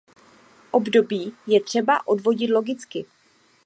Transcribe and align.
Období 0.71 1.35
je 1.47 1.59
třeba 1.61 2.07
odvodit 2.07 2.49
logicky. 2.51 3.05